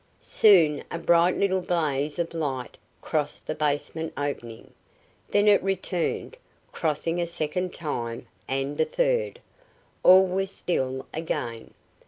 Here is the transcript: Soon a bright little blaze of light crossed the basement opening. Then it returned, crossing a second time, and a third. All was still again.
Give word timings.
Soon 0.21 0.81
a 0.89 0.97
bright 0.97 1.37
little 1.37 1.61
blaze 1.61 2.17
of 2.17 2.33
light 2.33 2.75
crossed 3.01 3.45
the 3.45 3.53
basement 3.53 4.11
opening. 4.17 4.73
Then 5.29 5.47
it 5.47 5.61
returned, 5.61 6.37
crossing 6.71 7.21
a 7.21 7.27
second 7.27 7.75
time, 7.75 8.25
and 8.47 8.81
a 8.81 8.85
third. 8.85 9.39
All 10.01 10.25
was 10.25 10.49
still 10.49 11.05
again. 11.13 11.75